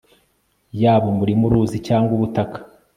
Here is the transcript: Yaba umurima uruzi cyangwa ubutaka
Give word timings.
Yaba 0.81 1.05
umurima 1.13 1.43
uruzi 1.45 1.77
cyangwa 1.87 2.11
ubutaka 2.17 2.59